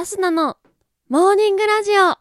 [0.00, 0.56] アスナの
[1.08, 2.16] モーニングラジオ。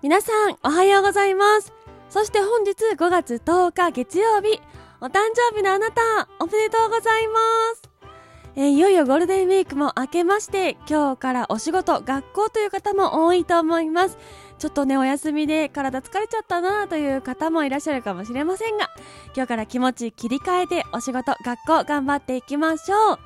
[0.00, 1.72] 皆さんおはようございます。
[2.10, 4.60] そして本日5月10日月曜日。
[5.02, 7.40] お誕生日のあなたおめでとうございま
[7.74, 7.82] す。
[8.54, 14.18] えーいよいよゴールデンウィークも明けまして今日からお仕事学校という方も多いと思います。
[14.58, 18.90] ちょっとねお休みで体疲れちゃったなという方もいらっしゃるかもしれませんが
[19.34, 23.18] 今日から気持ち切り替えてお仕事学校頑張っていきましょう。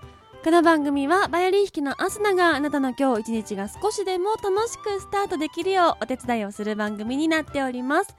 [0.44, 8.14] この番組はバイオリン弾きのアスナがあなたの今日一日が少しでも楽しくスタートできるようお手伝いをする番組になっております。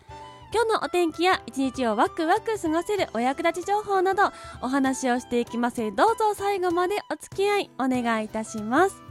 [0.54, 4.32] 今日のお天気や一日をワクワク過ごせるお役立ち情報など
[4.62, 5.94] お話をしていきます。
[5.94, 9.02] どうぞ最後までお付き合いお願いいたします。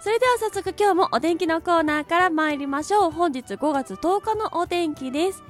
[0.00, 3.10] それでは早速今日もお天気のコーナーから参りましょう。
[3.10, 5.42] 本日5月10日のお天気です。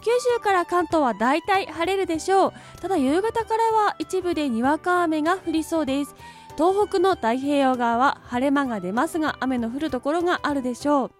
[0.00, 2.52] 九州から関東は大体晴れるでしょう。
[2.80, 6.14] ただ夕方からは一部でにわか雨が降りそうです。
[6.56, 11.17] 東北の太平洋側は晴れ間が出ますが雨の降るところがあるでしょう。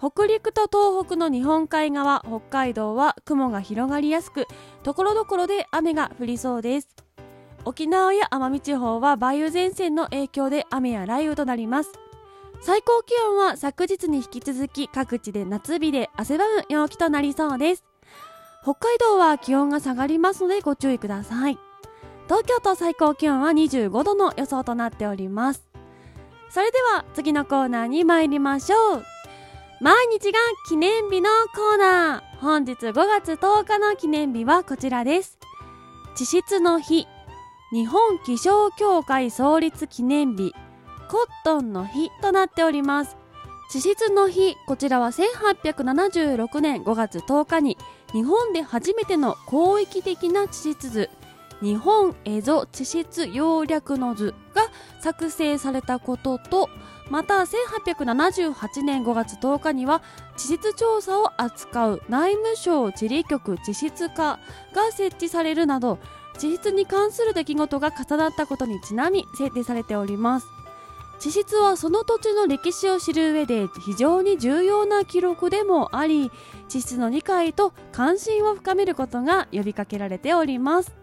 [0.00, 4.46] 北陸と東北の日本海側北海道は雲が広がりやすく
[4.82, 6.88] ところどころで雨が降りそうです。
[7.66, 11.92] 沖縄や奄美地方は梅雨前線の影響で雨や雷雨となります。
[12.62, 17.84] 最高気温は昨日に引き続き各地で夏日で汗ばむ陽気となりそうです。
[18.62, 21.58] 北海道は気温が下がりますのでご注意ください。
[22.24, 25.68] 東京都最高気温は25度の予想となっております。
[26.48, 29.04] それでは次のコーナーに参りましょう。
[29.82, 32.38] 毎日が記念日のコーナー。
[32.40, 35.38] 本日5月10日の記念日はこちらです。
[36.14, 37.08] 地質の日。
[37.72, 40.52] 日本気象協会創立記念日。
[41.08, 43.16] コットンの日となっております。
[43.70, 44.54] 地質の日。
[44.66, 47.78] こちらは1876年5月10日に
[48.12, 51.08] 日本で初めての広域的な地質図。
[51.62, 54.68] 日本蝦夷地質要略の図が
[55.00, 56.68] 作成されたことと
[57.10, 60.02] また1878年5月10日には
[60.36, 64.38] 地質調査を扱う内務省地理局地質課
[64.74, 65.98] が設置されるなど
[66.38, 70.46] 地質に関する出来事が重なったことにちなみ制定されております。
[71.18, 76.32] 地質はその土地の歴史を知る上で非常に重要な記録でもあり
[76.66, 80.99] 地質の理解と関心を深めることが呼びかけられております。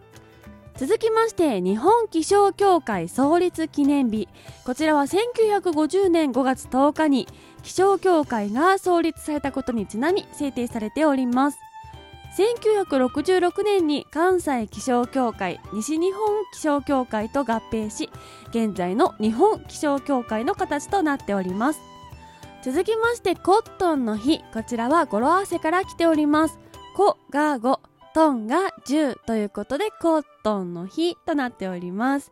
[0.77, 4.29] 続きまして日本気象協会創立記念日。
[4.63, 7.27] こちらは1950年5月10日に
[7.63, 11.57] 気象協会が創立されたことにちなみ制定されております。
[12.37, 18.11] 1966年に関西気象協会西日本気象協会と合併し
[18.49, 21.79] 現在の日本気象協会の形となっております。
[22.61, 26.59] 続きましてコットンの日こちらは語呂合わせから来ております。
[26.95, 27.79] コが5
[28.17, 32.31] トンが10ということでコットンの日となっております。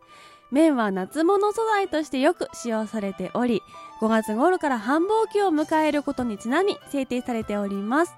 [0.50, 3.62] 綿は夏物素材としてよく使用されており
[4.01, 8.16] 5月頃から繁忙期を迎えることにちなみ制定されております。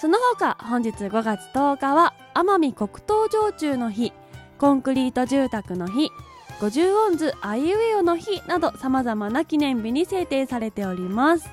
[0.00, 4.14] その他本日5月10日は奄美黒糖焼酎の日
[4.56, 6.10] コンクリート住宅の日
[6.60, 11.50] 50音図あいうえおの日など様々な記念日に制定されております。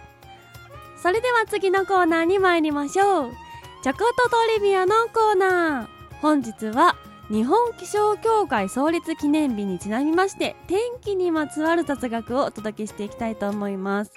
[0.96, 3.45] それでは次のコーナーに参りましょう。
[3.86, 5.88] ちょこっとトリビアのコーナー
[6.20, 6.96] 本日は
[7.30, 14.12] 日本気象協会創立記念日にちなみまして天気にまつわる雑学をお届けしていきたいと思います。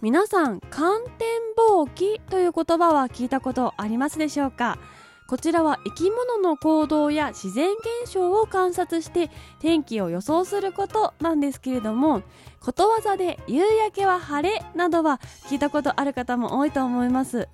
[0.00, 1.28] 皆さん寒天
[1.58, 4.78] 望気という言葉は聞いたことありますでしょうか？
[5.28, 7.72] こちらは生き物の行動や自然
[8.04, 12.22] 現象を観察して天気を予想することなんですけれども
[12.58, 15.20] ことわざで夕焼けは晴れなどは
[15.50, 17.50] 聞いたことある方も多いと思います。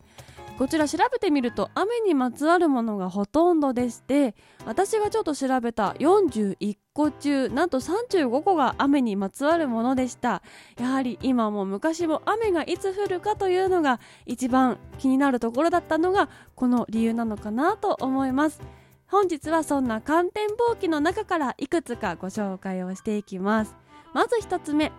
[0.56, 10.42] こちら調べてみると雨にまつわるものがほとんどでして私がちょっと調べた41個中なんと35個が雨にまつわるものでした。
[10.78, 18.60] やはり今も昔も雨がいつ降るかというのが一番気になるところだったのがこの理由なのかなと思います。
[19.08, 23.74] 本日はそんな寒天望気の中からいくつかご紹介をしていきます。
[24.12, 24.92] まず一つ目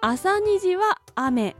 [0.00, 1.56] 朝虹は雨。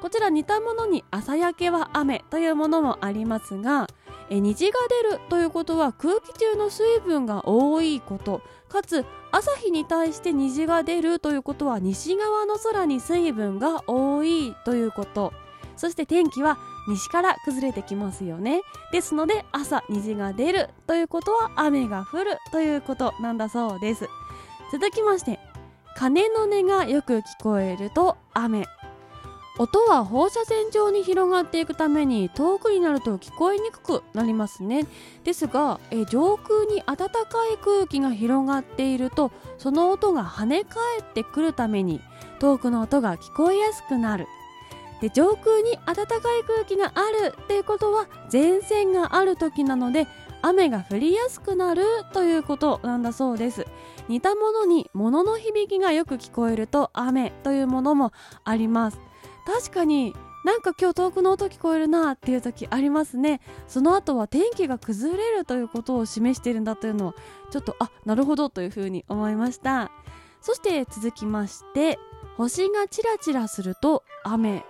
[0.00, 3.86] こちら似たものに朝焼けは雨というものもありますが
[4.30, 15.32] え虹が出るということは空気中の水分が多いことかつ朝日に対して虹が出るということは西側の空に水分が多いということ。
[15.76, 18.62] そして天気は西から崩れてきますよね。
[18.92, 24.08] ですので朝虹が出るということは雨が降るということなんだそうです。
[24.70, 25.38] 続きまして
[25.96, 28.66] 鐘の音がよく聞こえると雨。
[29.58, 34.86] 音は放射線状に広がっていくために遠くになると聞こえにくくなりますね。
[35.24, 37.12] ですがえ上空に暖か
[37.52, 42.00] い空気が広がっているとその音が跳ね返ってくるために
[42.40, 44.26] 遠くの音が聞こえやすくなる。
[45.02, 50.06] で上空に暖かい空気があるっていうことは前線がある時なので
[50.42, 53.66] 雨が降りやすくなるということなんだそうです。
[54.08, 58.12] 似たものに物の響きがよく聞こえると雨というものも
[58.44, 59.00] あります。
[59.46, 63.40] 確かになんか今日遠くの音聞こえるなっていう時ありますね。
[63.68, 67.14] その後は天気が崩れるということを示しているんだというのを
[67.50, 69.92] ちょっとあなるほどというふうに思いました。
[70.40, 72.00] そして続きまして
[72.36, 74.64] 星がチラチラすると雨。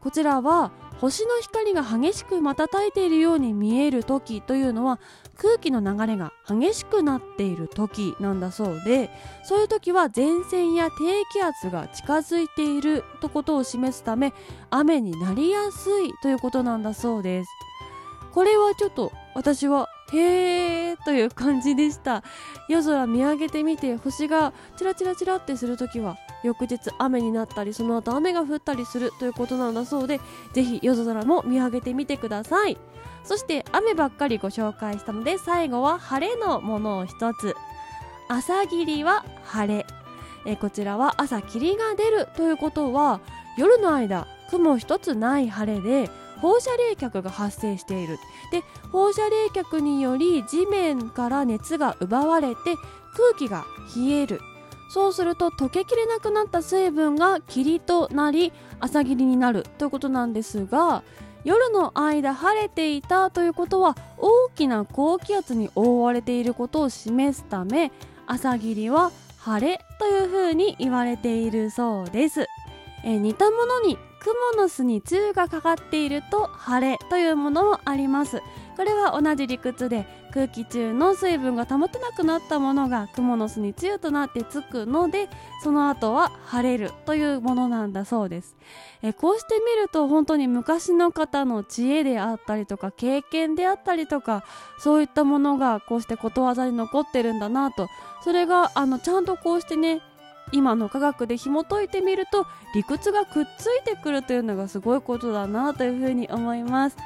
[0.00, 4.98] こちらは星の光が激しく瞬いているように見える時というのは
[5.36, 9.10] 空気の流れが激しくなっている時なんだそうで
[9.44, 14.34] そういう時は前線や低気圧が近づいているとことを示すため
[14.70, 17.50] 雨になりやすいということなんだそうです。
[18.32, 22.22] これはちょっと私はへーという感じでした。
[22.68, 30.20] 夜空見上げてみて星がチラチラチラってするときは翌日雨になったりその後雨が降ったりするということなんだそうで
[30.52, 32.78] ぜひ夜空も見上げてみてください。
[33.24, 37.54] そして雨ばっかりご紹介したので最後は晴れのものを一つ。
[38.28, 39.86] 朝霧は晴れ。
[40.46, 43.20] えこちらは朝霧が出るということは
[43.58, 46.08] 夜の間雲一つない晴れで
[46.40, 48.18] 放射冷却が発生している。
[48.50, 48.62] で
[48.92, 52.76] 放射冷却により地面から熱が奪われて
[53.14, 54.40] 空気が冷える。
[54.88, 61.02] そうすると溶けきれなくなった水分が霧となり朝霧になるということなんですが
[61.44, 67.92] 夜の間晴れていたということは大きな高気圧に覆われていることを示すため
[68.26, 72.46] 朝霧は晴れというふうに言われているそうです。
[73.04, 78.42] え似たものにクモの巣に露がかかっていると晴れというものもあります。
[78.78, 85.28] これは同じ理屈で空気中の水分が保てなくなったものがクモの巣に露となってつくので
[85.64, 88.54] その後は晴れるというものなんだそうです。
[89.02, 94.44] えこうして見ると本当に昔の方の知恵であったりとか経験であったりとか
[94.78, 97.88] そういったものがこうしてことわざに残ってるんだなと。
[98.22, 100.02] それがあのちゃんとこうしてね
[100.52, 102.46] 今の科学で紐解いてみると
[102.76, 106.96] 理屈がくっついてくるというのがすごいことだなというふうに思います。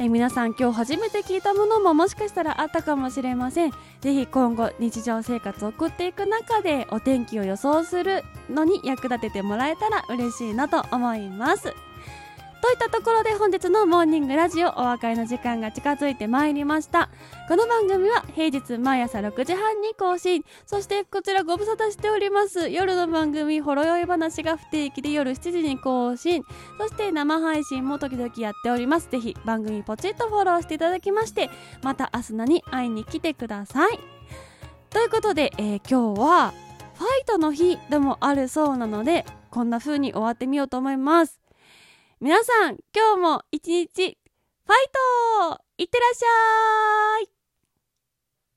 [0.00, 3.72] え皆さん今日初めて聞いたものももしかしたらあったかもしれません。
[4.00, 11.74] ぜひ今後日常生活を送っていく中でお天気を予想するのに役立ててもらえたら嬉しいなと思います。
[12.60, 17.08] といったところで本日のモーニングラジオお別れの時間が近づいてまいりました。
[17.46, 20.44] この番組は平日毎朝6時半に更新。
[20.66, 22.68] そしてこちらご無沙汰しております。
[22.68, 26.42] 夜の番組ほろ酔い話が不定期で夜7時に更新。
[26.78, 29.08] そして生配信も時々やっております。
[29.08, 31.50] ぜひ番組ポチッとフォローしていただきまして
[31.82, 34.00] また明日何に会いに来てください。
[34.90, 36.52] ということで、えー、今日は
[36.94, 41.47] ファイトの日でもあるそうなのでこんな風に終わってみようと思います。
[42.20, 44.16] 皆さん、今日も一日、ファイ
[45.52, 47.37] トいってらっしゃい！